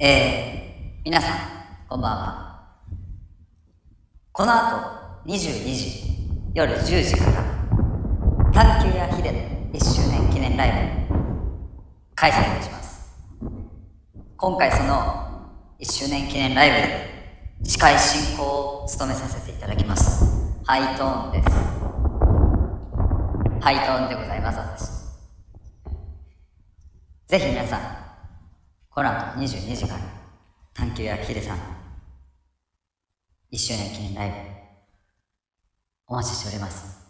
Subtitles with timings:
[0.00, 1.38] えー、皆さん、
[1.88, 2.68] こんばんは。
[4.32, 6.02] この後、22時、
[6.52, 7.44] 夜10時から、
[8.52, 9.38] 探求やヒデの
[9.72, 11.14] 1周年記念ライブ、
[12.16, 13.14] 開催いたします。
[14.36, 20.24] 今回その1周年記念ライブで、司会進行を務めさせていただきます。
[20.64, 21.50] ハイトーンです。
[23.60, 24.90] ハイトーンでございます、私。
[27.28, 28.03] ぜひ皆さん、
[28.94, 30.00] この後22時から、
[30.72, 31.58] 探求やヒデさん、
[33.50, 34.36] 一周年記念ライブ、
[36.06, 37.03] お待ちしております。